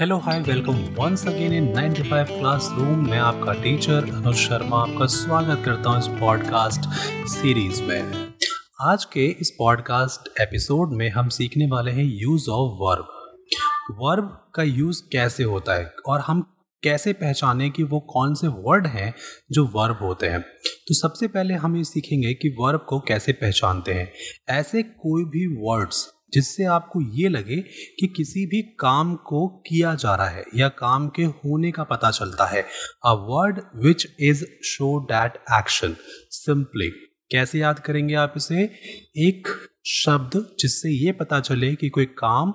[0.00, 5.62] Hello hi welcome once again in 95 classroom मैं आपका teacher Anuj Sharma, आपका स्वागत
[5.64, 6.80] करता हूँ इस पॉडकास्ट
[7.28, 8.34] सीरीज़ में।
[8.80, 13.06] आज के इस पॉडकास्ट एपिसोड में हम सीखने वाले हैं यूज़ ऑफ़ वर्ब
[14.00, 18.86] वर्ब का यूज़ कैसे होता है और हम कैसे पहचाने कि वो कौन से वर्ड
[18.86, 19.14] हैं
[19.52, 20.40] जो वर्ब होते हैं।
[20.88, 24.12] तो सबसे पहले हम ये सीखेंगे कि वर्ब को कैसे पहचानते हैं।
[24.48, 27.56] ऐसे कोई भी वर्ड्स जिससे आपको ये लगे
[28.00, 32.10] कि किसी भी काम को किया जा रहा है या काम के होने का पता
[32.10, 32.62] चलता है।
[33.06, 35.96] A word which is show that action
[36.30, 36.88] simply
[37.30, 38.62] कैसे याद करेंगे आप इसे?
[39.16, 39.48] एक
[39.86, 42.48] शब्द जिससे ये पता चले कि कोई काम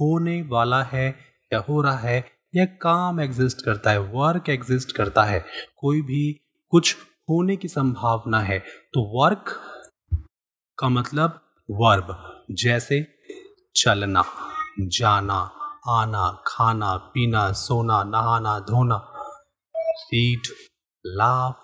[0.00, 1.08] होने वाला है
[1.52, 2.24] या हो रहा है
[2.56, 5.44] या काम एग्जिस्ट करता है वर्क एग्जिस्ट करता है।
[5.76, 6.32] कोई भी
[6.72, 6.96] कुछ
[7.30, 8.58] होने की संभावना है
[8.94, 9.54] तो वर्क
[10.78, 11.40] का मतलब
[11.70, 13.06] वर्ब जैसे
[13.76, 14.24] चलना,
[14.80, 15.50] जाना,
[15.88, 19.10] आना, खाना, पीना, सोना, नहाना, धोना
[19.76, 20.40] रीड
[21.06, 21.60] लाफ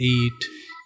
[0.00, 0.38] ईट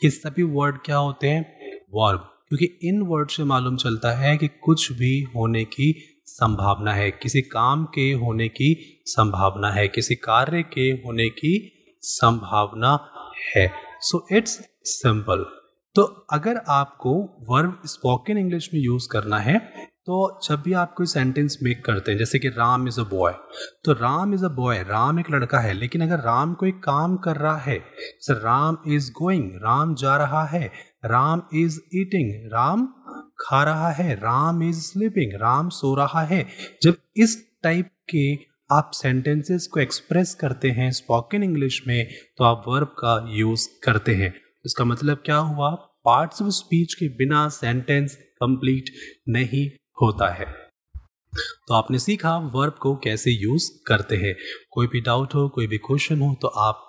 [0.04, 1.58] ये सभी वर्ड क्या होते हैं?
[1.94, 2.18] वर्ब
[2.48, 7.42] क्योंकि इन वर्ड से मालूम चलता है कि कुछ भी होने की संभावना है। किसी
[7.42, 13.10] काम के होने की संभावना है, किसी कार्य के होने की संभावना
[13.56, 15.63] है। सो इट्स सिंपल
[15.94, 17.10] तो अगर आपको
[17.48, 19.58] वर्ब स्पोकन इंग्लिश में यूज़ करना है
[20.06, 23.32] तो जब भी आप कोई सेंटेंस मेक करते हैं, जैसे कि राम इज़ अ बॉय
[23.84, 27.36] तो Ram is a boy Ram एक लड़का है, लेकिन अगर राम कोई काम कर
[27.36, 30.66] रहा है, जैसे राम इज़ गोइंग राम जा रहा है
[31.04, 32.86] राम इज़ ईटिंग राम
[33.40, 36.46] खा रहा है राम इज़ स्लीपिंग राम सो रहा है,
[36.82, 38.32] जब इस टाइप के
[38.70, 42.06] आप सेंटेंसेस को एक्सप्रेस करते हैं स्पोकन इंग्लिश में
[42.38, 44.32] तो आप वर्ब का यूज़ करते हैं।
[44.66, 45.70] इसका मतलब क्या हुआ?
[46.04, 48.90] पार्ट्स ऑफ़ स्पीच के बिना सेंटेंस कंप्लीट
[49.28, 49.66] नहीं
[50.02, 50.44] होता है।
[51.68, 54.34] तो आपने सीखा वर्ब को कैसे यूज़ करते हैं।
[54.70, 56.86] कोई भी डाउट हो, कोई भी क्वेश्चन हो तो आप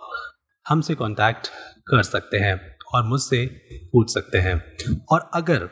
[0.68, 1.48] हमसे कांटेक्ट
[1.88, 3.46] कर सकते हैं और मुझसे
[3.92, 4.78] पूछ सकते हैं।
[5.12, 5.70] और अगर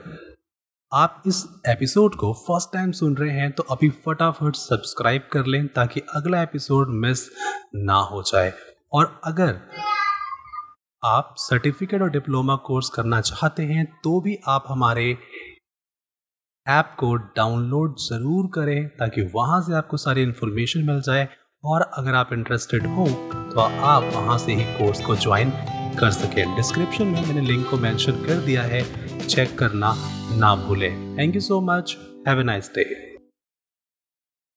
[0.93, 5.67] आप इस एपिसोड को फ़र्स्ट टाइम सुन रहे हैं तो अभी फटाफट सब्सक्राइब कर लें
[5.67, 7.29] ताकि अगला एपिसोड मिस
[7.75, 8.53] ना हो जाए।
[8.93, 9.59] और अगर
[11.03, 15.09] आप सर्टिफिकेट और डिप्लोमा कोर्स करना चाहते हैं तो भी आप हमारे
[16.67, 21.27] ऐप को डाउनलोड ज़रूर करें ताकि वहाँ से आपको सारी इन्फॉर्मेशन मिल जाए।
[21.63, 23.07] और अगर आप इंटरेस्टेड हो
[23.53, 25.51] तो आप वहाँ से ही कोर्स को ज्वाइन
[25.99, 28.83] कर सकें। डिस्क्रिप्शन में मैंने लिंक को मेंशन कर दिया है।
[29.19, 29.93] चेक करना
[30.37, 31.97] ना भूलें। Thank you so much
[32.27, 33.12] have a nice day